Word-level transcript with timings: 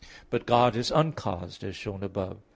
But 0.31 0.47
God 0.47 0.75
is 0.75 0.89
uncaused, 0.89 1.63
as 1.63 1.75
shown 1.75 2.01
above 2.01 2.37
(Q. 2.37 2.41